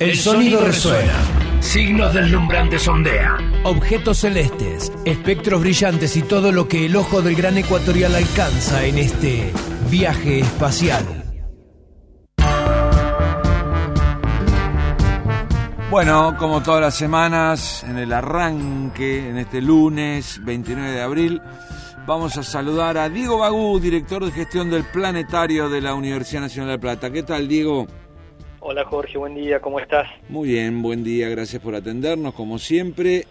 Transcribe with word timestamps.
El 0.00 0.16
sonido 0.16 0.64
resuena. 0.64 1.12
Signos 1.60 2.12
deslumbrantes 2.12 2.86
ondean. 2.88 3.64
Objetos 3.64 4.18
celestes, 4.18 4.92
espectros 5.04 5.60
brillantes 5.60 6.16
y 6.16 6.22
todo 6.22 6.50
lo 6.50 6.66
que 6.66 6.86
el 6.86 6.96
ojo 6.96 7.22
del 7.22 7.36
gran 7.36 7.56
ecuatorial 7.58 8.14
alcanza 8.14 8.84
en 8.84 8.98
este 8.98 9.52
viaje 9.90 10.40
espacial. 10.40 11.04
Bueno, 15.90 16.34
como 16.38 16.60
todas 16.60 16.80
las 16.80 16.96
semanas, 16.96 17.84
en 17.88 17.96
el 17.98 18.12
arranque, 18.12 19.28
en 19.28 19.38
este 19.38 19.62
lunes 19.62 20.40
29 20.44 20.90
de 20.90 21.02
abril, 21.02 21.40
vamos 22.04 22.36
a 22.36 22.42
saludar 22.42 22.98
a 22.98 23.08
Diego 23.08 23.38
Bagú, 23.38 23.78
director 23.78 24.24
de 24.24 24.32
gestión 24.32 24.70
del 24.70 24.82
planetario 24.84 25.68
de 25.68 25.80
la 25.80 25.94
Universidad 25.94 26.42
Nacional 26.42 26.72
de 26.72 26.78
Plata. 26.80 27.12
¿Qué 27.12 27.22
tal, 27.22 27.46
Diego? 27.46 27.86
Hola 28.66 28.86
Jorge, 28.86 29.18
buen 29.18 29.34
día, 29.34 29.60
¿cómo 29.60 29.78
estás? 29.78 30.08
Muy 30.30 30.48
bien, 30.48 30.80
buen 30.80 31.04
día, 31.04 31.28
gracias 31.28 31.60
por 31.60 31.74
atendernos 31.74 32.32
como 32.32 32.58
siempre. 32.58 33.26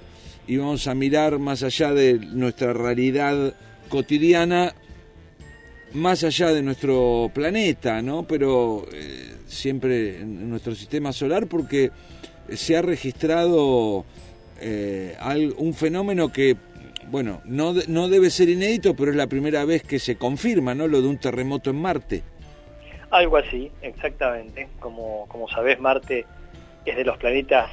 Y 0.45 0.57
vamos 0.57 0.85
a 0.85 0.93
mirar 0.93 1.39
más 1.39 1.63
allá 1.63 1.91
de 1.91 2.19
nuestra 2.19 2.71
realidad 2.71 3.55
cotidiana, 3.89 4.75
más 5.93 6.23
allá 6.23 6.49
de 6.49 6.61
nuestro 6.61 7.31
planeta, 7.33 8.03
¿no? 8.03 8.27
Pero 8.27 8.85
eh, 8.93 9.33
siempre 9.47 10.19
en 10.19 10.51
nuestro 10.51 10.75
sistema 10.75 11.11
solar 11.11 11.47
porque 11.47 11.89
se 12.49 12.77
ha 12.77 12.83
registrado 12.83 14.05
eh, 14.61 15.17
un 15.57 15.73
fenómeno 15.73 16.31
que, 16.31 16.57
bueno, 17.09 17.41
no, 17.45 17.73
no 17.87 18.07
debe 18.07 18.29
ser 18.29 18.49
inédito, 18.49 18.95
pero 18.95 19.09
es 19.09 19.17
la 19.17 19.25
primera 19.25 19.65
vez 19.65 19.81
que 19.81 19.97
se 19.97 20.15
confirma, 20.15 20.75
¿no? 20.75 20.87
Lo 20.87 21.01
de 21.01 21.07
un 21.07 21.17
terremoto 21.17 21.71
en 21.71 21.77
Marte. 21.77 22.23
Algo 23.13 23.37
así, 23.37 23.71
exactamente. 23.83 24.69
Como, 24.79 25.27
como 25.27 25.47
sabés, 25.47 25.79
Marte 25.79 26.25
es 26.83 26.95
de 26.95 27.05
los 27.05 27.15
planetas 27.17 27.69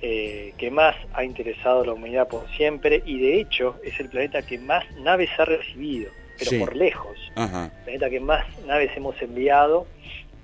eh, 0.00 0.54
que 0.56 0.70
más 0.70 0.94
ha 1.14 1.24
interesado 1.24 1.82
a 1.82 1.86
la 1.86 1.94
humanidad 1.94 2.28
por 2.28 2.48
siempre 2.50 3.02
y 3.04 3.18
de 3.18 3.40
hecho 3.40 3.74
es 3.82 3.98
el 3.98 4.08
planeta 4.08 4.42
que 4.42 4.56
más 4.56 4.84
naves 5.00 5.30
ha 5.36 5.46
recibido, 5.46 6.12
pero 6.38 6.60
por 6.60 6.76
lejos. 6.76 7.18
El 7.34 7.70
planeta 7.82 8.08
que 8.08 8.20
más 8.20 8.46
naves 8.66 8.96
hemos 8.96 9.20
enviado, 9.20 9.88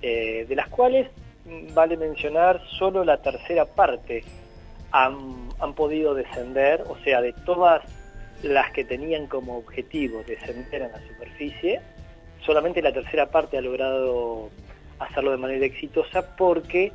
eh, 0.01 0.45
de 0.49 0.55
las 0.55 0.67
cuales 0.67 1.07
mm, 1.45 1.73
vale 1.73 1.95
mencionar 1.95 2.61
solo 2.77 3.05
la 3.05 3.21
tercera 3.21 3.63
parte 3.63 4.25
han, 4.91 5.47
han 5.59 5.73
podido 5.75 6.13
descender, 6.13 6.83
o 6.89 6.97
sea, 7.05 7.21
de 7.21 7.31
todas 7.45 7.83
las 8.43 8.69
que 8.71 8.83
tenían 8.83 9.27
como 9.27 9.57
objetivo 9.57 10.23
descender 10.27 10.83
a 10.83 10.89
la 10.89 10.99
superficie, 11.07 11.79
solamente 12.45 12.81
la 12.81 12.93
tercera 12.93 13.27
parte 13.27 13.57
ha 13.57 13.61
logrado 13.61 14.49
hacerlo 14.99 15.31
de 15.31 15.37
manera 15.37 15.65
exitosa 15.65 16.35
porque 16.35 16.91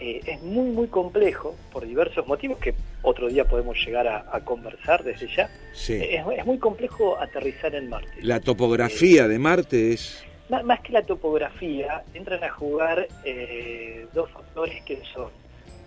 eh, 0.00 0.20
es 0.26 0.42
muy 0.42 0.70
muy 0.70 0.86
complejo 0.88 1.56
por 1.72 1.86
diversos 1.86 2.26
motivos 2.26 2.58
que 2.58 2.74
otro 3.02 3.28
día 3.28 3.44
podemos 3.44 3.76
llegar 3.84 4.06
a, 4.06 4.40
conversar 4.44 5.02
desde 5.02 5.28
ya. 5.28 5.50
Eh, 5.88 6.22
es, 6.36 6.46
muy 6.46 6.58
complejo 6.58 7.18
aterrizar 7.18 7.74
en 7.74 7.88
Marte. 7.88 8.12
La 8.22 8.40
topografía 8.40 9.28
de 9.28 9.38
Marte 9.38 9.92
es... 9.92 10.24
Más, 10.48 10.80
que 10.80 10.92
la 10.92 11.02
topografía, 11.02 12.02
entran 12.14 12.42
a 12.42 12.48
jugar 12.48 13.06
eh, 13.24 14.06
dos 14.14 14.30
factores 14.30 14.82
que 14.84 15.00
son 15.12 15.30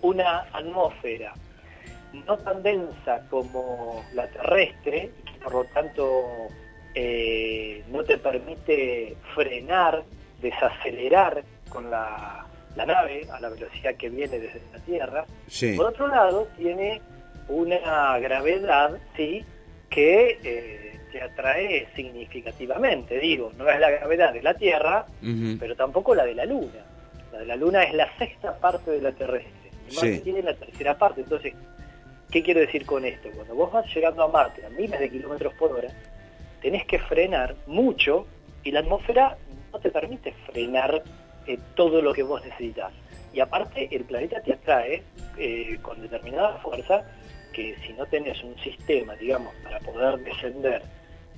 una 0.01 0.41
atmósfera 0.53 1.33
no 2.27 2.37
tan 2.37 2.61
densa 2.61 3.25
como 3.29 4.03
la 4.13 4.27
terrestre 4.27 5.11
y 5.19 5.31
que 5.31 5.39
por 5.43 5.53
lo 5.53 5.63
tanto 5.65 6.47
eh, 6.95 7.83
no 7.89 8.03
te 8.03 8.17
permite 8.17 9.15
frenar, 9.33 10.03
desacelerar 10.41 11.43
con 11.69 11.89
la, 11.89 12.45
nave 12.75 13.27
a 13.31 13.39
la 13.39 13.49
velocidad 13.49 13.95
que 13.95 14.09
viene 14.09 14.39
desde 14.39 14.61
la 14.73 14.79
Tierra. 14.79 15.25
Por 15.77 15.85
otro 15.87 16.07
lado, 16.07 16.47
tiene 16.57 17.01
una 17.47 18.17
gravedad, 18.19 18.97
sí, 19.15 19.45
que 19.89 20.39
eh, 20.43 20.99
te 21.11 21.21
atrae 21.21 21.87
significativamente. 21.95 23.19
Digo, 23.19 23.51
no 23.57 23.69
es 23.69 23.79
la 23.79 23.91
gravedad 23.91 24.33
de 24.33 24.41
la 24.41 24.53
Tierra, 24.53 25.05
pero 25.59 25.75
tampoco 25.75 26.15
la 26.15 26.25
de 26.25 26.35
la 26.35 26.45
Luna. 26.45 26.85
La 27.31 27.39
de 27.39 27.45
la 27.45 27.55
Luna 27.55 27.83
es 27.83 27.93
la 27.93 28.09
sexta 28.17 28.57
parte 28.57 28.91
de 28.91 29.01
la 29.01 29.11
terrestre. 29.11 29.71
Marte 29.95 30.19
tiene 30.19 30.41
la 30.41 30.53
tercera 30.53 30.97
parte. 30.97 31.21
Entonces, 31.21 31.53
¿qué 32.29 32.41
quiero 32.41 32.61
decir 32.61 32.85
con 32.85 33.05
esto? 33.05 33.29
Cuando 33.35 33.55
vos 33.55 33.71
vas 33.71 33.85
llegando 33.93 34.23
a 34.23 34.27
Marte 34.27 34.65
a 34.65 34.69
miles 34.69 34.99
de 34.99 35.09
kilómetros 35.09 35.53
por 35.55 35.71
hora, 35.71 35.89
tenés 36.61 36.85
que 36.85 36.99
frenar 36.99 37.55
mucho 37.67 38.25
y 38.63 38.71
la 38.71 38.81
atmósfera 38.81 39.37
no 39.71 39.79
te 39.79 39.89
permite 39.89 40.33
frenar 40.45 41.03
eh, 41.47 41.57
todo 41.75 42.01
lo 42.01 42.13
que 42.13 42.23
vos 42.23 42.43
necesitas. 42.45 42.93
Y 43.33 43.39
aparte 43.39 43.89
el 43.91 44.03
planeta 44.05 44.41
te 44.41 44.53
atrae 44.53 45.03
eh, 45.37 45.77
con 45.81 46.01
determinada 46.01 46.57
fuerza 46.59 47.03
que 47.53 47.75
si 47.85 47.93
no 47.93 48.05
tenés 48.05 48.41
un 48.43 48.57
sistema, 48.59 49.15
digamos, 49.15 49.53
para 49.63 49.79
poder 49.79 50.19
descender 50.19 50.83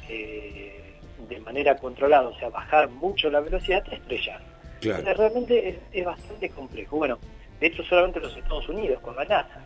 eh, 0.09 0.99
de 1.29 1.39
manera 1.39 1.77
controlada, 1.77 2.27
o 2.27 2.37
sea, 2.37 2.49
bajar 2.49 2.89
mucho 2.89 3.29
la 3.29 3.39
velocidad, 3.39 3.83
te 3.83 3.95
estrellas. 3.95 4.41
realmente 4.81 5.79
es, 5.91 6.05
bastante 6.05 6.49
complejo. 6.49 6.97
Bueno, 6.97 7.17
de 7.59 7.67
hecho 7.67 7.83
solamente 7.83 8.19
los 8.19 8.35
Estados 8.35 8.67
Unidos 8.67 8.99
con 9.01 9.15
la 9.15 9.25
NASA 9.25 9.63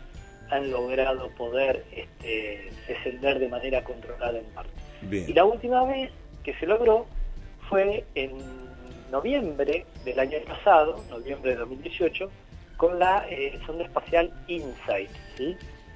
han 0.50 0.70
logrado 0.70 1.28
poder 1.30 1.84
este, 1.92 2.70
descender 2.86 3.38
de 3.38 3.48
manera 3.48 3.82
controlada 3.82 4.38
en 4.38 4.54
Marte. 4.54 4.87
Y 5.02 5.32
la 5.32 5.44
última 5.44 5.84
vez 5.84 6.10
que 6.42 6.54
se 6.54 6.66
logró 6.66 7.06
fue 7.68 8.04
en 8.14 8.32
noviembre 9.10 9.84
del 10.04 10.18
año 10.18 10.38
pasado, 10.46 11.02
noviembre 11.10 11.52
de 11.52 11.56
2018, 11.58 12.30
con 12.76 12.98
la 12.98 13.26
eh, 13.28 13.58
sonda 13.66 13.84
espacial 13.84 14.32
InSight. 14.46 15.10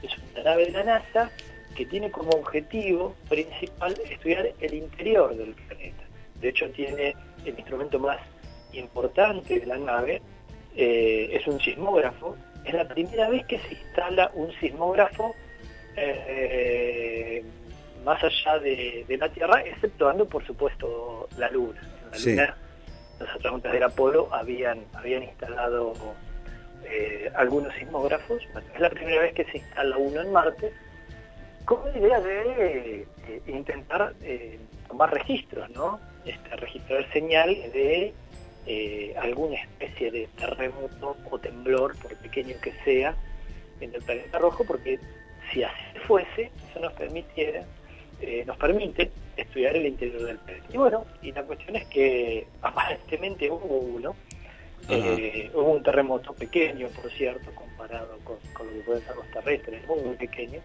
Es 0.03 0.13
una 0.33 0.45
nave 0.45 0.67
de 0.67 0.73
la 0.73 0.85
NASA 0.85 1.31
que 1.77 1.87
tiene 1.87 2.11
como 2.11 2.31
objetivo 2.31 3.15
principal 3.29 3.97
estudiar 4.11 4.53
el 4.61 4.75
interior 4.75 5.35
del 5.37 5.55
planeta. 5.55 6.05
De 6.41 6.49
hecho, 6.49 6.69
tiene 6.71 7.15
el 7.45 7.59
instrumento 7.59 7.99
más 7.99 8.19
importante 8.73 9.61
de 9.61 9.67
la 9.67 9.79
nave, 9.79 10.21
eh, 10.77 11.31
es 11.33 11.47
un 11.47 11.61
sismógrafo. 11.61 12.37
Es 12.65 12.75
la 12.75 12.87
primera 12.87 13.29
vez 13.29 13.45
que 13.47 13.59
se 13.59 13.75
instala 13.75 14.31
un 14.35 14.53
sismógrafo 14.61 15.35
eh, 15.97 17.45
más 18.05 18.23
allá 18.23 18.59
de, 18.59 19.05
la 19.19 19.29
Tierra, 19.29 19.63
exceptuando 19.63 20.27
por 20.27 20.45
supuesto 20.47 21.29
la 21.37 21.51
Luna. 21.51 21.81
En 21.81 22.11
la 22.11 22.19
Luna 22.19 22.57
los 23.23 23.31
astronautas 23.31 23.73
del 23.73 23.83
Apolo 23.83 24.29
habían, 24.33 24.85
habían 24.95 25.23
instalado 25.23 25.95
eh, 26.85 27.31
algunos 27.35 27.73
sismógrafos, 27.75 28.43
es 28.75 28.81
la 28.81 28.91
primera 28.91 29.23
vez 29.23 29.35
que 29.35 29.45
se 29.45 29.59
instala 29.59 29.97
uno 29.97 30.21
en 30.21 30.33
Marte, 30.33 30.73
con 31.65 31.81
la 31.85 31.99
idea 31.99 32.21
de 32.21 33.07
eh, 33.29 33.43
intentar 33.47 34.15
eh, 34.23 34.59
tomar 34.89 35.13
registros, 35.13 35.71
¿no? 35.71 36.01
Este, 36.25 36.57
registrar 36.57 37.11
señal 37.13 37.51
de 37.73 38.15
alguna 39.21 39.57
especie 39.57 40.11
de 40.13 40.29
terremoto 40.37 41.17
o 41.31 41.39
temblor, 41.39 41.97
por 41.99 42.17
pequeño 42.19 42.55
que 42.63 42.73
sea, 42.85 43.15
en 43.81 43.93
el 43.93 44.03
planeta 44.03 44.39
rojo, 44.39 44.65
porque 44.65 45.01
si 45.53 45.65
así 45.65 45.99
fuese, 46.07 46.51
eso 46.71 46.81
nos 46.81 46.93
permitiera 46.93 47.65
eh, 48.23 48.45
nos 48.47 48.57
permite 48.57 49.11
estudiar 49.37 49.77
el 49.77 49.87
interior 49.87 50.23
del 50.23 50.39
planeta. 50.39 50.67
Y 50.73 50.77
bueno, 50.77 51.05
y 51.23 51.33
la 51.33 51.43
cuestión 51.43 51.75
es 51.75 51.87
que 51.87 52.47
aparentemente 52.63 53.51
hubo 53.51 53.79
uno, 53.79 54.15
eh, 54.89 55.51
hubo 55.53 55.73
un 55.73 55.83
terremoto 55.83 56.33
pequeño, 56.33 56.87
por 56.89 57.11
cierto, 57.11 57.51
comparado 57.53 58.17
con, 58.23 58.37
lo 58.65 58.73
que 58.73 58.81
pueden 58.81 59.03
ser 59.05 59.17
los 59.17 59.29
terrestres, 59.33 59.87
muy, 59.89 60.01
muy 60.03 60.15
pequeño, 60.15 60.61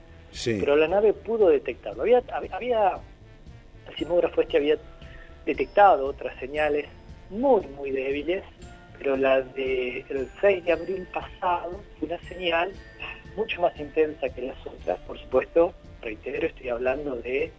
pero 0.45 0.75
la 0.75 0.87
nave 0.87 1.13
pudo 1.13 1.49
detectarlo. 1.49 2.03
Había, 2.03 2.21
había, 2.51 2.99
el 3.89 3.95
sismógrafo 3.95 4.41
este 4.41 4.57
había 4.57 4.77
detectado 5.43 6.05
otras 6.05 6.37
señales 6.39 6.85
muy, 7.31 7.65
muy 7.67 7.89
débiles, 7.89 8.43
pero 8.99 9.17
la 9.17 9.41
del 9.41 10.05
el 10.09 10.29
6 10.41 10.63
de 10.63 10.71
abril 10.71 11.07
pasado 11.11 11.81
fue 11.97 12.07
una 12.07 12.19
señal 12.27 12.71
mucho 13.35 13.61
más 13.61 13.75
intensa 13.79 14.29
que 14.29 14.43
las 14.43 14.57
otras, 14.65 14.99
por 14.99 15.17
supuesto, 15.19 15.73
reitero, 16.07 16.47
estoy 16.47 16.69
hablando 16.69 17.15
de, 17.17 17.51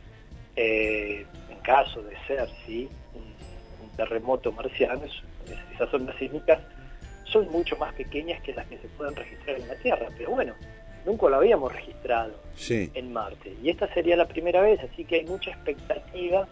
eh, 0.57 1.27
en 1.51 1.59
caso 1.61 2.03
de 2.03 2.17
ser 2.27 2.49
¿sí? 2.67 2.89
un, 3.15 3.29
terremoto 3.97 4.53
marciano, 4.53 5.03
esas 5.75 5.93
ondas 5.93 6.15
sísmicas 6.19 6.61
son 7.25 7.51
mucho 7.51 7.77
más 7.79 7.93
pequeñas 7.95 8.41
que 8.43 8.55
las 8.55 8.65
que 8.69 8.79
se 8.79 8.87
pueden 8.91 9.17
registrar 9.17 9.59
en 9.59 9.67
la 9.67 9.75
Tierra, 9.75 10.07
pero 10.17 10.31
bueno, 10.31 10.55
nunca 11.05 11.29
lo 11.29 11.37
habíamos 11.37 11.73
registrado 11.73 12.33
en 12.69 13.13
Marte. 13.13 13.57
Y 13.61 13.71
esta 13.71 13.93
sería 13.93 14.17
la 14.17 14.29
primera 14.29 14.61
vez, 14.61 14.79
así 14.81 15.05
que 15.05 15.17
hay 15.17 15.25
mucha 15.25 15.51
expectativa 15.51 16.47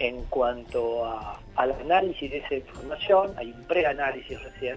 en 0.00 0.24
cuanto 0.24 1.04
a, 1.04 1.40
al 1.54 1.70
análisis 1.70 2.28
de 2.32 2.38
esa 2.38 2.56
información, 2.56 3.32
hay 3.36 3.52
un 3.52 3.62
preanálisis 3.64 4.42
recién, 4.42 4.76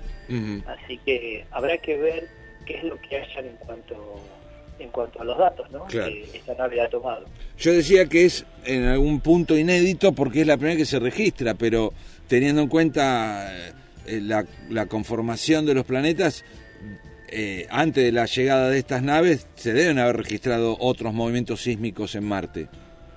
así 0.67 0.99
que 0.99 1.43
habrá 1.49 1.77
que 1.79 1.97
ver 1.97 2.27
qué 2.67 2.77
es 2.77 2.83
lo 2.83 3.01
que 3.01 3.17
hayan 3.17 3.47
en 3.47 3.55
cuanto 3.57 4.21
en 4.79 4.89
cuanto 4.89 5.21
a 5.21 5.23
los 5.23 5.37
datos 5.37 5.69
¿no? 5.71 5.85
que 5.87 6.29
esta 6.33 6.53
nave 6.55 6.81
ha 6.81 6.89
tomado. 6.89 7.25
Yo 7.57 7.73
decía 7.73 8.07
que 8.07 8.25
es 8.25 8.45
en 8.65 8.85
algún 8.85 9.21
punto 9.21 9.57
inédito 9.57 10.13
porque 10.13 10.41
es 10.41 10.47
la 10.47 10.57
primera 10.57 10.77
que 10.77 10.85
se 10.85 10.99
registra, 10.99 11.53
pero 11.53 11.93
teniendo 12.27 12.61
en 12.61 12.67
cuenta 12.67 13.51
eh, 14.05 14.21
la, 14.21 14.85
conformación 14.87 15.65
de 15.65 15.73
los 15.73 15.85
planetas, 15.85 16.43
eh, 17.29 17.67
antes 17.69 18.03
de 18.03 18.11
la 18.11 18.25
llegada 18.25 18.69
de 18.69 18.79
estas 18.79 19.01
naves 19.01 19.47
se 19.55 19.73
deben 19.73 19.99
haber 19.99 20.17
registrado 20.17 20.77
otros 20.79 21.13
movimientos 21.13 21.61
sísmicos 21.61 22.15
en 22.15 22.25
Marte. 22.25 22.67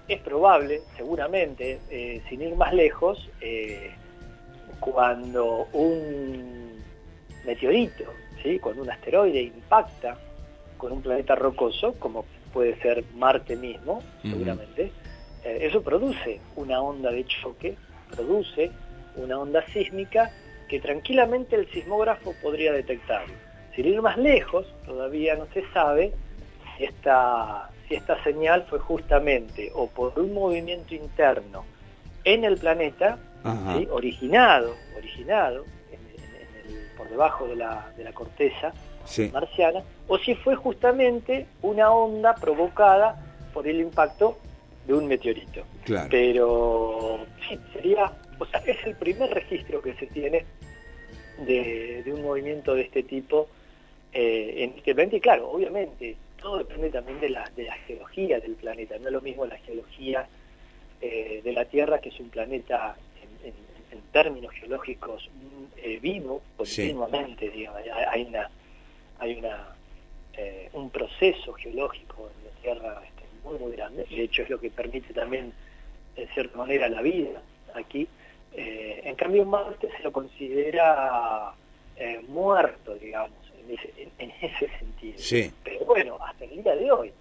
Es 0.09 0.21
probable, 0.21 0.81
seguramente, 0.97 1.81
eh, 1.91 2.23
sin 2.29 2.41
ir 2.41 2.55
más 2.57 2.73
lejos, 2.73 3.29
eh, 3.43 3.91
cuando 4.81 5.69
un 5.73 6.83
meteorito, 7.45 8.05
¿sí? 8.43 8.59
cuando 8.59 8.83
un 8.83 8.91
asteroide 8.91 9.43
impacta 9.43 10.17
con 10.79 10.93
un 10.93 11.03
planeta 11.03 11.35
rocoso, 11.35 11.95
como 11.99 12.25
puede 12.53 12.81
ser 12.81 13.05
Marte 13.15 13.57
mismo, 13.57 14.03
seguramente, 14.23 14.91
eso 15.45 15.83
produce 15.83 16.41
una 16.57 16.81
onda 16.81 17.11
de 17.11 17.25
choque, 17.27 17.77
produce 18.11 18.71
una 19.17 19.39
onda 19.39 19.65
sísmica 19.67 20.31
que 20.69 20.81
tranquilamente 20.81 21.57
el 21.57 21.71
sismógrafo 21.71 22.35
podría 22.43 22.73
detectar. 22.73 23.25
Sin 23.75 23.87
ir 23.87 24.01
más 24.03 24.19
lejos, 24.19 24.67
todavía 24.87 25.35
no 25.37 25.47
se 25.53 25.65
sabe 25.73 26.13
si 26.77 26.85
esta, 26.85 27.71
si 27.87 27.95
esta 27.95 28.23
señal 28.23 28.65
fue 28.69 28.79
justamente 28.79 29.71
o 29.75 29.89
por 29.89 30.19
un 30.19 30.35
movimiento 30.35 30.95
interno 30.95 31.65
en 32.25 32.45
el 32.45 32.59
planeta, 32.59 33.19
originado, 33.91 34.75
originado 34.97 35.65
por 36.97 37.09
debajo 37.09 37.47
de 37.47 37.57
la, 37.57 37.91
de 37.97 38.05
la 38.05 38.13
corteza 38.13 38.73
marciana, 39.33 39.83
o 40.07 40.19
si 40.19 40.35
fue 40.35 40.57
justamente 40.57 41.47
una 41.63 41.91
onda 41.91 42.35
provocada 42.35 43.17
por 43.53 43.67
el 43.67 43.81
impacto 43.81 44.39
de 44.87 44.95
un 44.95 45.07
meteorito. 45.07 45.65
Pero 46.11 47.21
sí, 47.49 47.59
sería, 47.73 48.13
o 48.39 48.47
sea, 48.47 48.61
es 48.67 48.77
el 48.85 48.95
primer 48.97 49.31
registro 49.31 49.81
que 49.83 49.95
se 49.95 50.07
tiene 50.07 50.45
de, 51.47 52.05
un 52.07 52.23
movimiento 52.23 52.75
de 52.75 52.83
este 52.83 53.03
tipo 53.03 53.49
eh, 54.13 54.55
en 54.57 54.79
este 54.79 54.95
planeta. 54.95 55.17
Y 55.17 55.21
claro, 55.21 55.51
obviamente, 55.51 56.17
todo 56.41 56.59
depende 56.59 56.91
también 56.91 57.21
de 57.21 57.31
la, 57.31 57.51
de 57.55 57.65
la 57.65 57.75
geología 57.87 58.41
del 58.41 58.55
planeta. 58.55 58.99
No 58.99 59.07
es 59.07 59.13
lo 59.13 59.21
mismo 59.21 59.47
la 59.47 59.59
geología 59.59 60.27
eh, 61.01 61.41
de 61.45 61.53
la 61.53 61.65
Tierra, 61.65 62.01
que 62.01 62.09
es 62.09 62.21
un 62.21 62.31
planeta 62.31 62.97
en, 63.45 63.69
términos 64.13 64.53
geológicos 64.55 65.29
eh, 65.77 65.99
vivo 66.01 66.41
continuamente. 66.57 67.51
Digamos. 67.51 67.83
Hay, 68.11 68.25
una, 68.25 68.49
hay 69.19 69.39
una, 69.39 69.75
un 70.73 70.91
proceso 70.91 71.53
geológico 71.55 72.31
en 72.39 72.45
la 72.45 72.61
Tierra 72.63 73.03
este, 73.05 73.25
muy, 73.45 73.59
muy 73.59 73.73
grande. 73.73 74.05
De 74.05 74.23
hecho, 74.23 74.43
es 74.43 74.51
lo 74.51 74.61
que 74.61 74.71
permite 74.71 75.13
también, 75.13 75.53
en 76.17 76.29
cierta 76.29 76.57
manera, 76.59 76.89
la 76.89 77.03
vida 77.03 77.41
aquí. 77.75 78.09
Eh, 78.53 79.03
en 79.05 79.15
cambio, 79.15 79.45
Marte 79.45 79.89
se 79.97 80.03
lo 80.03 80.13
considera 80.13 81.53
eh, 81.97 82.21
muerto, 82.29 82.95
digamos, 82.95 83.37
en 84.19 84.33
ese, 84.41 84.69
sentido. 84.79 85.53
Pero 85.63 85.85
bueno, 85.85 86.19
hasta 86.21 86.45
el 86.45 86.63
día 86.63 86.75
de 86.75 86.91
hoy, 86.91 87.13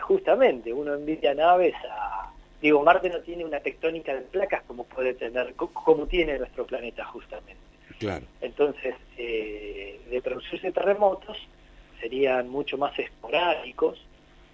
justamente 0.00 0.72
uno 0.72 0.94
envía 0.94 1.34
naves 1.34 1.74
a... 1.90 2.32
Digo, 2.60 2.82
Marte 2.82 3.10
no 3.10 3.20
tiene 3.20 3.44
una 3.44 3.60
tectónica 3.60 4.14
de 4.14 4.22
placas 4.22 4.62
como 4.64 4.84
puede 4.84 5.14
tener, 5.14 5.54
como 5.54 6.06
tiene 6.06 6.38
nuestro 6.38 6.66
planeta 6.66 7.04
justamente. 7.04 7.65
Claro. 7.98 8.26
Entonces, 8.40 8.94
eh, 9.16 10.00
de 10.10 10.22
producirse 10.22 10.72
terremotos 10.72 11.36
serían 12.00 12.48
mucho 12.48 12.76
más 12.76 12.98
esporádicos 12.98 13.98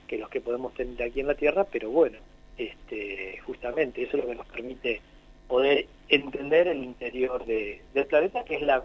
que 0.07 0.19
los 0.19 0.29
que 0.29 0.41
podemos 0.41 0.75
tener 0.75 1.03
aquí 1.03 1.21
en 1.21 1.27
la 1.27 1.35
Tierra, 1.35 1.65
pero 1.65 1.91
bueno, 1.91 2.19
este, 2.57 3.39
justamente 3.47 4.03
eso 4.03 4.17
es 4.17 4.23
lo 4.25 4.29
que 4.29 4.37
nos 4.37 4.47
permite 4.47 5.01
poder 5.49 5.87
entender 6.09 6.69
el 6.69 6.85
interior 6.85 7.45
del 7.45 8.07
planeta, 8.07 8.45
que 8.45 8.57
es 8.57 8.63
la, 8.63 8.85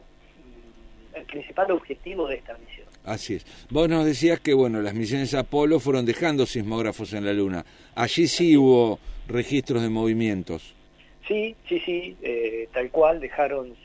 el 1.14 1.24
principal 1.26 1.72
objetivo 1.72 2.28
de 2.28 2.36
esta 2.36 2.58
misión. 2.58 2.88
Así 3.04 3.36
es. 3.36 3.46
Vos 3.70 3.88
nos 3.88 4.06
decías 4.06 4.40
que 4.40 4.54
bueno, 4.54 4.82
las 4.82 4.94
misiones 4.94 5.34
Apolo 5.34 5.80
fueron 5.80 6.06
dejando 6.06 6.46
sismógrafos 6.46 7.14
en 7.14 7.26
la 7.26 7.34
Luna. 7.34 7.66
Allí 7.96 8.28
sí 8.28 8.58
hubo 8.58 9.00
registros 9.28 9.82
de 9.82 9.90
movimientos. 9.90 10.74
Sí, 11.28 11.56
sí, 11.68 11.80
sí, 11.86 12.18
eh, 12.22 12.70
tal 12.74 12.90
cual, 12.90 13.20
dejaron 13.20 13.76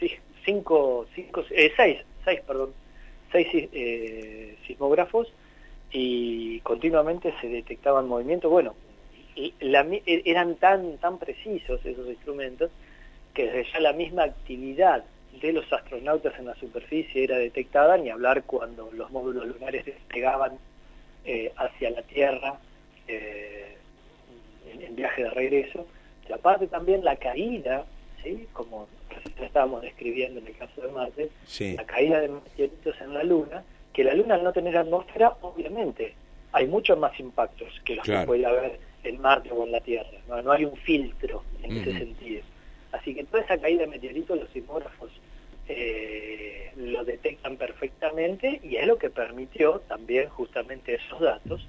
cinco, 0.45 1.07
cinco 1.15 1.45
eh, 1.51 1.73
seis, 1.77 1.99
seis, 2.25 2.41
perdón, 2.47 2.73
seis 3.31 3.49
eh, 3.53 4.57
sismógrafos 4.67 5.33
y 5.91 6.61
continuamente 6.61 7.35
se 7.41 7.49
detectaban 7.49 8.09
movimientos. 8.09 8.51
Bueno, 8.51 8.75
e, 9.37 9.53
eran 10.25 10.57
tan, 10.57 10.99
tan 10.99 11.19
precisos 11.19 11.85
esos 11.85 12.07
instrumentos 12.09 12.71
que 13.35 13.45
desde 13.47 13.73
ya 13.73 13.81
la 13.81 13.93
misma 13.93 14.25
actividad 14.25 15.05
de 15.41 15.53
los 15.53 15.71
astronautas 15.73 16.39
en 16.39 16.47
la 16.47 16.55
superficie 16.57 17.25
era 17.25 17.39
detectada, 17.39 17.97
ni 17.97 18.11
hablar 18.11 18.45
cuando 18.45 18.91
los 18.93 19.11
módulos 19.11 19.47
lunares 19.47 19.85
despegaban 19.85 20.59
eh, 21.25 21.53
hacia 21.57 21.91
la 21.91 22.03
Tierra 22.03 22.59
eh, 23.09 23.77
en, 24.71 24.95
viaje 24.95 25.23
de 25.25 25.31
regreso. 25.31 25.87
Y 26.29 26.33
aparte 26.33 26.67
también 26.67 27.05
la 27.05 27.17
caída, 27.17 27.87
¿sí? 28.23 28.47
como 28.53 28.89
estábamos 29.41 29.83
describiendo 29.83 30.41
en 30.41 30.47
el 30.47 30.57
caso 30.57 30.81
de 30.81 30.89
Marte, 30.89 31.31
la 31.77 31.85
caída 31.85 32.21
de 32.21 32.29
meteoritos 32.29 33.01
en 33.01 33.15
la 33.15 33.23
Luna, 33.23 33.65
que 33.93 34.05
la 34.05 34.15
Luna 34.15 34.37
al 34.37 34.45
no 34.45 34.53
tener 34.53 34.77
atmósfera, 34.77 35.37
obviamente, 35.41 36.15
hay 36.53 36.67
muchos 36.67 36.99
más 36.99 37.19
impactos 37.19 37.69
que 37.85 37.97
los 37.97 38.05
que 38.05 38.25
puede 38.27 38.47
haber 38.47 38.79
en 39.05 39.21
Marte 39.21 39.51
o 39.51 39.65
en 39.65 39.73
la 39.73 39.81
Tierra. 39.81 40.19
No, 40.29 40.53
hay 40.53 40.65
un 40.65 40.77
filtro 40.77 41.43
en 41.63 41.79
ese 41.79 41.99
sentido. 41.99 42.43
Así 42.93 43.15
que 43.15 43.25
toda 43.25 43.43
esa 43.43 43.59
caída 43.59 43.83
de 43.83 43.87
meteoritos 43.89 44.39
los 44.39 44.51
sismógrafos 44.51 45.11
eh, 45.69 46.71
lo 46.77 47.05
detectan 47.05 47.57
perfectamente 47.57 48.61
y 48.63 48.77
es 48.77 48.87
lo 48.87 48.99
que 48.99 49.11
permitió 49.11 49.81
también 49.89 50.29
justamente 50.29 50.95
esos 50.95 51.21
datos, 51.21 51.67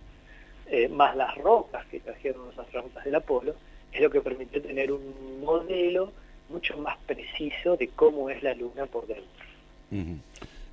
eh, 0.68 0.88
más 0.90 1.16
las 1.16 1.36
rocas 1.36 1.86
que 1.88 2.00
trajeron 2.00 2.48
los 2.48 2.58
astronautas 2.58 3.04
del 3.06 3.16
Apolo, 3.16 3.56
es 3.92 4.02
lo 4.02 4.10
que 4.10 4.22
permitió 4.22 4.62
tener 4.62 4.92
un 4.92 5.42
modelo 5.42 6.12
mucho 6.50 6.78
más 6.78 6.98
preciso 7.06 7.76
de 7.78 7.90
cómo 7.90 8.30
es 8.30 8.42
la 8.44 8.54
Luna 8.54 8.86
por 8.86 9.08
dentro. 9.08 9.26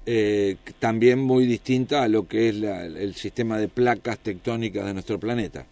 Eh, 0.06 0.56
también 0.78 1.19
muy 1.19 1.46
distinta 1.46 2.02
a 2.02 2.08
lo 2.08 2.26
que 2.26 2.49
es 2.49 2.55
el 2.62 3.14
sistema 3.14 3.58
de 3.58 3.69
placas 3.69 4.19
tectónicas 4.19 4.87
de 4.87 4.94
nuestro 4.94 5.19
planeta. 5.19 5.67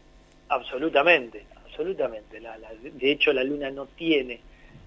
Absolutamente, 0.48 1.44
absolutamente. 1.64 2.40
de 2.40 3.10
hecho, 3.10 3.32
la 3.32 3.44
Luna 3.44 3.70
no 3.70 3.86
tiene 3.86 4.40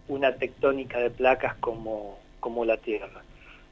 una 0.07 0.33
tectónica 0.35 0.99
de 0.99 1.09
placas 1.09 1.55
como, 1.55 2.19
como 2.39 2.65
la 2.65 2.77
Tierra. 2.77 3.23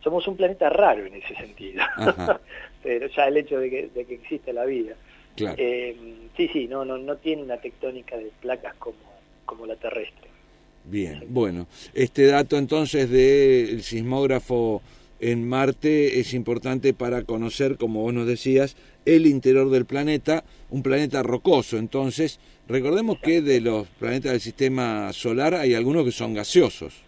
Somos 0.04 0.28
un 0.28 0.38
planeta 0.38 0.70
raro 0.70 1.06
en 1.06 1.16
ese 1.16 1.36
sentido, 1.36 1.84
pero 2.84 3.08
ya 3.08 3.28
el 3.28 3.38
hecho 3.38 3.60
de 3.60 3.70
que, 3.70 3.88
de 3.94 4.06
que 4.06 4.16
existe 4.16 4.54
la 4.54 4.66
vida. 4.66 4.96
Eh, 5.38 5.96
sí, 6.36 6.50
sí, 6.52 6.68
no, 6.68 6.84
no, 6.84 6.98
no 6.98 7.16
tiene 7.18 7.44
una 7.44 7.58
tectónica 7.58 8.18
de 8.18 8.32
placas 8.42 8.76
como, 8.76 8.98
como 9.46 9.66
la 9.66 9.76
terrestre. 9.76 10.29
Bien, 10.90 11.24
bueno, 11.28 11.68
este 11.94 12.26
dato 12.26 12.58
entonces 12.58 13.12
del 13.12 13.84
sismógrafo 13.84 14.82
en 15.20 15.48
Marte 15.48 16.20
es 16.20 16.34
importante 16.34 16.94
para 16.96 17.24
conocer, 17.24 17.78
como 17.78 18.02
vos 18.02 18.14
nos 18.14 18.26
decías, 18.26 18.76
el 19.06 19.28
interior 19.28 19.70
del 19.70 19.86
planeta, 19.86 20.44
un 20.72 20.82
planeta 20.82 21.22
rocoso. 21.22 21.78
Entonces, 21.78 22.40
recordemos 22.68 23.20
que 23.20 23.42
de 23.42 23.62
los 23.62 23.88
planetas 23.88 24.32
del 24.32 24.42
sistema 24.42 25.14
solar 25.14 25.54
hay 25.54 25.76
algunos 25.76 26.06
que 26.06 26.12
son 26.12 26.34
gaseosos. 26.34 27.04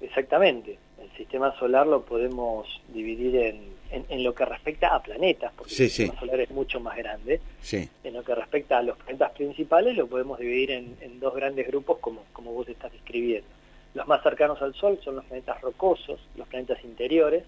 Exactamente. 0.00 0.78
El 1.02 1.10
sistema 1.16 1.58
solar 1.58 1.88
lo 1.88 2.04
podemos 2.04 2.68
dividir 2.92 3.34
en, 3.34 3.73
en, 4.08 4.22
lo 4.22 4.34
que 4.34 4.44
respecta 4.44 4.94
a 4.94 5.02
planetas, 5.02 5.52
porque 5.56 5.72
el 5.72 5.90
sistema 5.90 6.18
solar 6.18 6.40
es 6.40 6.50
mucho 6.50 6.80
más 6.80 6.96
grande. 6.96 7.40
Sí. 7.60 7.88
En 8.02 8.14
lo 8.14 8.22
que 8.22 8.34
respecta 8.34 8.78
a 8.78 8.82
los 8.82 8.96
planetas 8.98 9.32
principales, 9.32 9.96
lo 9.96 10.06
podemos 10.06 10.38
dividir 10.38 10.72
en, 10.72 10.96
en 11.00 11.20
dos 11.20 11.34
grandes 11.34 11.66
grupos, 11.66 11.98
como, 11.98 12.24
como 12.32 12.52
vos 12.52 12.68
estás 12.68 12.92
describiendo. 12.92 13.48
Los 13.94 14.08
más 14.08 14.22
cercanos 14.22 14.60
al 14.60 14.74
Sol 14.74 14.98
son 15.04 15.16
los 15.16 15.24
planetas 15.24 15.60
rocosos, 15.60 16.20
los 16.36 16.48
planetas 16.48 16.82
interiores, 16.84 17.44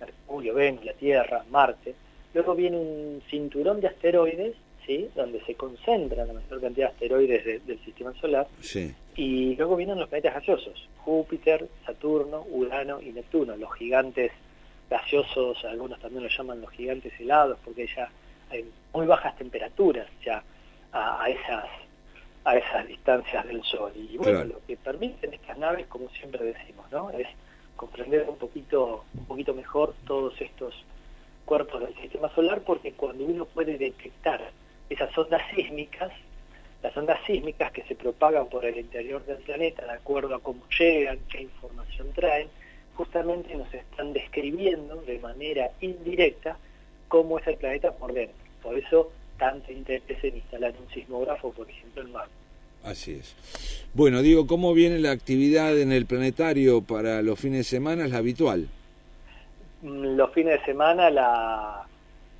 Mercurio, 0.00 0.54
Venus, 0.54 0.84
la 0.84 0.92
Tierra, 0.92 1.44
Marte. 1.50 1.94
Luego 2.34 2.54
viene 2.54 2.76
un 2.76 3.22
cinturón 3.30 3.80
de 3.80 3.88
asteroides, 3.88 4.54
¿sí? 4.86 5.08
donde 5.14 5.40
se 5.44 5.54
concentra 5.54 6.24
la 6.24 6.32
mayor 6.32 6.60
cantidad 6.60 6.88
de 6.88 6.92
asteroides 6.92 7.66
del 7.66 7.78
sistema 7.84 8.12
solar. 8.20 8.48
Sí. 8.60 8.92
Y 9.16 9.54
luego 9.56 9.76
vienen 9.76 9.98
los 9.98 10.08
planetas 10.08 10.34
gaseosos, 10.34 10.88
Júpiter, 10.98 11.68
Saturno, 11.86 12.44
Urano 12.50 13.00
y 13.00 13.12
Neptuno, 13.12 13.56
los 13.56 13.72
gigantes 13.74 14.32
gaseosos, 14.90 15.64
algunos 15.64 16.00
también 16.00 16.24
los 16.24 16.36
llaman 16.36 16.60
los 16.60 16.70
gigantes 16.70 17.12
helados, 17.18 17.58
porque 17.64 17.86
ya 17.86 18.10
hay 18.50 18.64
muy 18.92 19.06
bajas 19.06 19.36
temperaturas 19.36 20.06
ya 20.24 20.42
a 20.92 21.28
esas 21.28 21.66
a 22.44 22.56
esas 22.56 22.86
distancias 22.86 23.46
del 23.46 23.62
Sol. 23.62 23.92
Y 23.94 24.16
bueno, 24.16 24.44
lo 24.44 24.60
que 24.66 24.76
permiten 24.76 25.34
estas 25.34 25.58
naves, 25.58 25.86
como 25.86 26.08
siempre 26.10 26.44
decimos, 26.44 26.90
¿no? 26.90 27.10
Es 27.10 27.28
comprender 27.76 28.26
un 28.28 28.36
poquito, 28.36 29.04
un 29.14 29.26
poquito 29.26 29.52
mejor 29.52 29.94
todos 30.06 30.40
estos 30.40 30.74
cuerpos 31.44 31.80
del 31.80 31.94
sistema 31.96 32.32
solar, 32.34 32.62
porque 32.62 32.92
cuando 32.92 33.24
uno 33.24 33.44
puede 33.44 33.76
detectar 33.76 34.50
esas 34.88 35.16
ondas 35.18 35.42
sísmicas, 35.54 36.10
las 36.82 36.96
ondas 36.96 37.18
sísmicas 37.26 37.70
que 37.72 37.82
se 37.82 37.94
propagan 37.94 38.48
por 38.48 38.64
el 38.64 38.78
interior 38.78 39.24
del 39.26 39.38
planeta, 39.38 39.84
de 39.84 39.92
acuerdo 39.92 40.34
a 40.34 40.40
cómo 40.40 40.62
llegan, 40.70 41.18
qué 41.30 41.42
información 41.42 42.12
traen, 42.14 42.48
justamente 42.98 43.54
nos 43.54 43.72
están 43.72 44.12
describiendo 44.12 44.96
de 45.02 45.20
manera 45.20 45.70
indirecta 45.80 46.58
cómo 47.06 47.38
es 47.38 47.46
el 47.46 47.54
planeta 47.54 47.92
por 47.92 48.12
dentro. 48.12 48.34
Por 48.60 48.76
eso 48.76 49.12
tanto 49.38 49.70
interés 49.70 50.24
en 50.24 50.36
instalar 50.36 50.74
un 50.84 50.92
sismógrafo, 50.92 51.52
por 51.52 51.70
ejemplo, 51.70 52.02
en 52.02 52.10
Marte. 52.10 52.32
Así 52.82 53.12
es. 53.12 53.36
Bueno, 53.94 54.20
digo, 54.20 54.48
¿cómo 54.48 54.74
viene 54.74 54.98
la 54.98 55.12
actividad 55.12 55.78
en 55.78 55.92
el 55.92 56.06
planetario 56.06 56.82
para 56.82 57.22
los 57.22 57.38
fines 57.38 57.58
de 57.58 57.64
semana? 57.64 58.04
¿Es 58.04 58.10
la 58.10 58.18
habitual? 58.18 58.66
Mm, 59.82 60.16
los 60.16 60.32
fines 60.32 60.58
de 60.58 60.66
semana 60.66 61.08
la, 61.08 61.86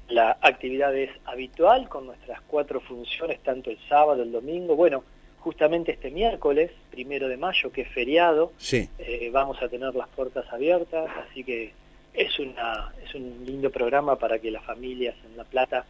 la 0.09 0.39
actividad 0.41 0.93
es 0.97 1.11
habitual 1.25 1.89
con 1.89 2.07
nuestras 2.07 2.41
cuatro 2.49 2.81
funciones, 2.81 3.41
tanto 3.45 3.71
el 3.71 3.79
sábado, 3.89 4.25
el 4.25 4.33
domingo. 4.33 4.75
Bueno, 4.75 5.05
justamente 5.41 5.93
este 5.93 6.11
miércoles, 6.11 6.71
primero 6.91 7.29
de 7.29 7.37
mayo, 7.37 7.71
que 7.71 7.83
es 7.83 7.89
feriado, 7.89 8.53
sí. 8.59 8.89
Eh, 8.99 9.31
vamos 9.33 9.63
a 9.63 9.69
tener 9.69 9.95
las 9.95 10.09
puertas 10.09 10.51
abiertas, 10.53 11.09
así 11.29 11.45
que 11.45 11.73
es, 12.15 12.39
una, 12.39 12.93
es 13.05 13.15
un 13.15 13.45
lindo 13.47 13.71
programa 13.71 14.17
para 14.17 14.39
que 14.39 14.51
las 14.51 14.65
familias 14.65 15.15
en 15.25 15.37
La 15.37 15.45
Plata 15.45 15.87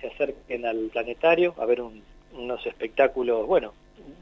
se 0.00 0.08
acerquen 0.08 0.66
al 0.66 0.90
planetario 0.92 1.54
a 1.58 1.64
ver 1.64 1.80
unos 1.80 2.66
espectáculos, 2.66 3.46
bueno, 3.46 3.72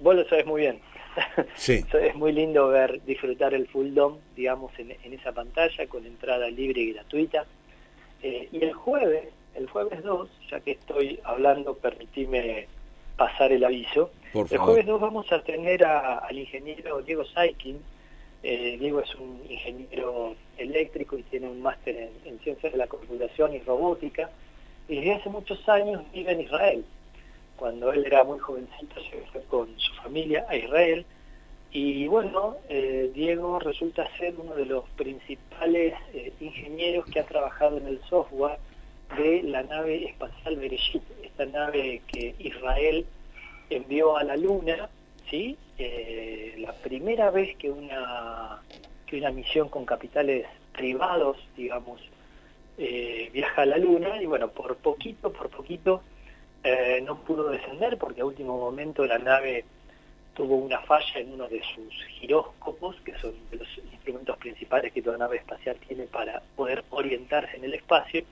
vos 0.00 0.14
lo 0.14 0.28
sabes 0.28 0.46
muy 0.46 0.62
bien. 0.62 0.80
Sí. 1.56 1.84
es 1.92 2.14
muy 2.14 2.32
lindo 2.32 2.68
ver, 2.68 3.02
disfrutar 3.04 3.52
el 3.52 3.66
full 3.66 3.92
dome, 3.92 4.18
digamos, 4.36 4.72
en, 4.78 4.92
esa 5.12 5.32
pantalla 5.32 5.86
con 5.88 6.06
entrada 6.06 6.48
libre 6.48 6.82
y 6.82 6.92
gratuita. 6.92 7.46
Eh, 8.22 8.48
y 8.52 8.62
el 8.62 8.72
jueves, 8.72 9.28
el 9.54 9.66
jueves 9.66 10.02
2, 10.04 10.28
ya 10.50 10.60
que 10.60 10.72
estoy 10.72 11.18
hablando, 11.24 11.74
permitime 11.74 12.68
pasar 13.16 13.52
el 13.52 13.64
aviso. 13.64 14.12
El 14.32 14.58
jueves 14.58 14.86
2 14.86 15.00
vamos 15.00 15.30
a 15.32 15.42
tener 15.42 15.84
al 15.84 16.38
ingeniero 16.38 17.02
Diego 17.02 17.24
Saikin. 17.24 17.80
Eh, 18.42 18.76
Diego 18.78 19.00
es 19.00 19.14
un 19.16 19.42
ingeniero 19.48 20.34
eléctrico 20.56 21.18
y 21.18 21.22
tiene 21.24 21.48
un 21.48 21.60
máster 21.60 21.96
en, 21.96 22.10
en 22.24 22.38
ciencias 22.40 22.72
de 22.72 22.78
la 22.78 22.86
computación 22.86 23.54
y 23.54 23.58
robótica 23.58 24.30
y 24.88 24.96
desde 24.96 25.14
hace 25.14 25.28
muchos 25.28 25.68
años 25.68 26.02
vive 26.12 26.32
en 26.32 26.40
Israel. 26.40 26.84
Cuando 27.56 27.92
él 27.92 28.04
era 28.06 28.24
muy 28.24 28.38
jovencito 28.38 28.94
se 29.10 29.18
fue 29.32 29.42
con 29.44 29.68
su 29.78 29.92
familia 29.94 30.46
a 30.48 30.56
Israel 30.56 31.04
y 31.72 32.08
bueno, 32.08 32.56
eh, 32.68 33.10
Diego 33.14 33.60
resulta 33.60 34.08
ser 34.18 34.34
uno 34.36 34.54
de 34.56 34.66
los 34.66 34.84
principales 34.96 35.94
eh, 36.12 36.32
ingenieros 36.40 37.04
que 37.06 37.20
ha 37.20 37.26
trabajado 37.26 37.76
en 37.76 37.86
el 37.86 38.00
software 38.08 38.58
de 39.16 39.42
la 39.44 39.62
nave 39.62 40.06
espacial 40.06 40.56
Bereshit, 40.56 41.02
esta 41.22 41.46
nave 41.46 42.02
que 42.08 42.34
Israel 42.40 43.06
envió 43.70 44.16
a 44.16 44.24
la 44.24 44.36
Luna, 44.36 44.88
¿sí? 45.30 45.56
Eh, 45.78 46.56
la 46.58 46.72
primera 46.72 47.30
vez 47.30 47.56
que 47.56 47.70
una, 47.70 48.60
que 49.06 49.16
una 49.16 49.30
misión 49.30 49.68
con 49.68 49.86
capitales 49.86 50.46
privados, 50.72 51.38
digamos, 51.56 52.00
eh, 52.78 53.30
viaja 53.32 53.62
a 53.62 53.66
la 53.66 53.78
Luna 53.78 54.20
y 54.20 54.26
bueno, 54.26 54.48
por 54.48 54.76
poquito, 54.76 55.32
por 55.32 55.48
poquito 55.50 56.02
eh, 56.62 57.02
no 57.04 57.22
pudo 57.22 57.48
descender 57.48 57.96
porque 57.96 58.20
a 58.20 58.26
último 58.26 58.58
momento 58.58 59.06
la 59.06 59.18
nave 59.18 59.64
tuvo 60.34 60.56
una 60.56 60.80
falla 60.80 61.20
en 61.20 61.32
uno 61.32 61.48
de 61.48 61.62
sus 61.74 61.94
giróscopos, 62.18 62.96
que 63.02 63.16
son 63.18 63.34
los 63.50 63.68
instrumentos 63.92 64.36
principales 64.38 64.92
que 64.92 65.02
toda 65.02 65.18
nave 65.18 65.38
espacial 65.38 65.76
tiene 65.86 66.04
para 66.04 66.40
poder 66.56 66.84
orientarse 66.90 67.56
en 67.56 67.64
el 67.64 67.74
espacio, 67.74 68.24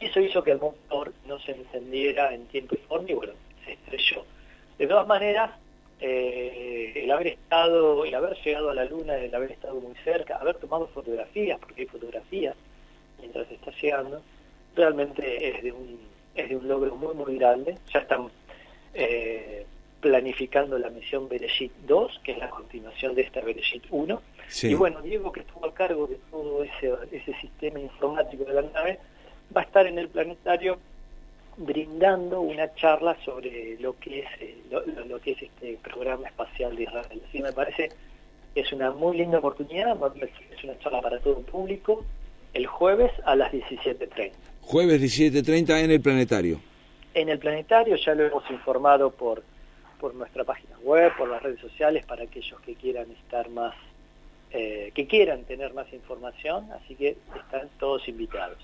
y 0.00 0.06
eso 0.06 0.20
hizo 0.20 0.42
que 0.42 0.52
el 0.52 0.60
motor 0.60 1.12
no 1.26 1.38
se 1.40 1.52
encendiera 1.52 2.34
en 2.34 2.46
tiempo 2.46 2.74
y 2.74 2.78
forma 2.88 3.10
y 3.10 3.14
bueno, 3.14 3.32
se 3.64 3.72
estrelló. 3.72 4.24
De 4.78 4.86
todas 4.86 5.06
maneras, 5.06 5.50
eh, 6.00 6.92
el 6.96 7.10
haber 7.10 7.28
estado, 7.28 8.04
el 8.04 8.14
haber 8.14 8.36
llegado 8.42 8.70
a 8.70 8.74
la 8.74 8.84
Luna, 8.84 9.16
el 9.16 9.34
haber 9.34 9.52
estado 9.52 9.80
muy 9.80 9.94
cerca, 10.04 10.36
haber 10.36 10.56
tomado 10.56 10.86
fotografías, 10.88 11.58
porque 11.60 11.82
hay 11.82 11.88
fotografías, 11.88 12.56
mientras 13.20 13.50
está 13.50 13.70
llegando, 13.70 14.22
realmente 14.74 15.48
es 15.48 15.62
de 15.62 15.72
un, 15.72 16.00
es 16.34 16.48
de 16.48 16.56
un 16.56 16.68
logro 16.68 16.96
muy, 16.96 17.14
muy 17.14 17.38
grande. 17.38 17.78
Ya 17.92 18.00
están 18.00 18.28
eh, 18.92 19.64
planificando 20.00 20.78
la 20.78 20.90
misión 20.90 21.28
Bereshit 21.28 21.72
2, 21.86 22.20
que 22.24 22.32
es 22.32 22.38
la 22.38 22.50
continuación 22.50 23.14
de 23.14 23.22
esta 23.22 23.40
Bereshit 23.40 23.84
1. 23.90 24.22
Y 24.62 24.74
bueno, 24.74 25.00
Diego, 25.00 25.32
que 25.32 25.40
estuvo 25.40 25.64
a 25.64 25.72
cargo 25.72 26.06
de 26.06 26.18
todo 26.30 26.64
ese, 26.64 26.92
ese 27.12 27.34
sistema 27.40 27.78
informático 27.78 28.44
de 28.44 28.54
la 28.54 28.62
nave, 28.62 28.98
va 29.56 29.62
a 29.62 29.64
estar 29.64 29.86
en 29.86 29.98
el 29.98 30.08
planetario 30.08 30.78
brindando 31.56 32.40
una 32.40 32.74
charla 32.74 33.16
sobre 33.24 33.78
lo 33.78 33.98
que 33.98 34.20
es 34.20 34.26
eh, 34.40 34.56
lo, 35.08 35.20
que 35.20 35.32
es 35.32 35.42
este 35.42 35.78
programa 35.82 36.26
espacial 36.28 36.76
de 36.76 36.84
Israel. 36.84 37.22
Así 37.28 37.40
me 37.40 37.52
parece 37.52 37.90
que 38.54 38.60
es 38.60 38.72
una 38.72 38.90
muy 38.90 39.16
linda 39.16 39.38
oportunidad, 39.38 39.96
es 40.22 40.64
una 40.64 40.78
charla 40.78 41.00
para 41.00 41.18
todo 41.20 41.38
el 41.38 41.44
público, 41.44 42.04
el 42.52 42.66
jueves 42.66 43.12
a 43.24 43.34
las 43.34 43.52
17.30. 43.52 44.32
Jueves 44.62 45.00
17.30 45.00 45.84
en 45.84 45.90
el 45.90 46.00
planetario. 46.00 46.60
En 47.12 47.28
el 47.28 47.38
planetario 47.38 47.96
ya 47.96 48.14
lo 48.14 48.24
hemos 48.24 48.48
informado 48.50 49.10
por, 49.10 49.42
por 50.00 50.14
nuestra 50.14 50.44
página 50.44 50.76
web, 50.82 51.12
por 51.16 51.28
las 51.28 51.42
redes 51.42 51.60
sociales, 51.60 52.04
para 52.06 52.24
aquellos 52.24 52.60
que 52.60 52.74
quieran 52.74 53.10
estar 53.12 53.48
más, 53.50 53.74
eh, 54.50 54.90
que 54.94 55.06
quieran 55.06 55.44
tener 55.44 55.74
más 55.74 55.92
información, 55.92 56.70
así 56.72 56.94
que 56.94 57.16
están 57.36 57.68
todos 57.78 58.08
invitados. 58.08 58.58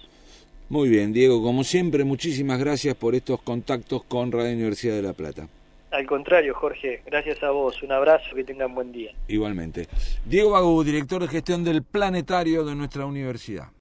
Muy 0.70 0.88
bien, 0.88 1.12
Diego, 1.12 1.42
como 1.42 1.64
siempre, 1.64 2.04
muchísimas 2.04 2.60
gracias 2.60 2.94
por 2.94 3.16
estos 3.16 3.42
contactos 3.42 4.04
con 4.04 4.30
Radio 4.30 4.52
Universidad 4.52 4.94
de 4.94 5.02
La 5.02 5.12
Plata. 5.12 5.48
Al 5.90 6.06
contrario, 6.06 6.54
Jorge, 6.54 7.02
gracias 7.04 7.42
a 7.42 7.50
vos. 7.50 7.82
Un 7.82 7.90
abrazo, 7.90 8.36
que 8.36 8.44
tengan 8.44 8.72
buen 8.72 8.92
día. 8.92 9.10
Igualmente. 9.26 9.88
Diego 10.24 10.50
Bagú, 10.50 10.84
director 10.84 11.22
de 11.22 11.26
gestión 11.26 11.64
del 11.64 11.82
planetario 11.82 12.64
de 12.64 12.76
nuestra 12.76 13.04
universidad. 13.04 13.72